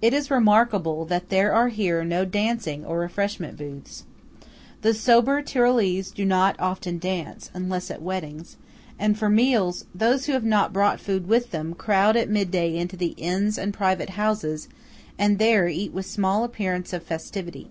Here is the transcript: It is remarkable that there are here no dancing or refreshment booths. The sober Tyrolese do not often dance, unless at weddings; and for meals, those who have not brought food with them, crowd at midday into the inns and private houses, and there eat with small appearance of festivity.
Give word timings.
It 0.00 0.14
is 0.14 0.30
remarkable 0.30 1.04
that 1.06 1.30
there 1.30 1.52
are 1.52 1.66
here 1.66 2.04
no 2.04 2.24
dancing 2.24 2.84
or 2.84 3.00
refreshment 3.00 3.56
booths. 3.58 4.04
The 4.82 4.94
sober 4.94 5.42
Tyrolese 5.42 6.12
do 6.12 6.24
not 6.24 6.54
often 6.60 7.00
dance, 7.00 7.50
unless 7.52 7.90
at 7.90 8.00
weddings; 8.00 8.56
and 9.00 9.18
for 9.18 9.28
meals, 9.28 9.86
those 9.92 10.26
who 10.26 10.32
have 10.34 10.44
not 10.44 10.72
brought 10.72 11.00
food 11.00 11.26
with 11.26 11.50
them, 11.50 11.74
crowd 11.74 12.14
at 12.16 12.30
midday 12.30 12.76
into 12.76 12.96
the 12.96 13.14
inns 13.16 13.58
and 13.58 13.74
private 13.74 14.10
houses, 14.10 14.68
and 15.18 15.40
there 15.40 15.66
eat 15.66 15.92
with 15.92 16.06
small 16.06 16.44
appearance 16.44 16.92
of 16.92 17.02
festivity. 17.02 17.68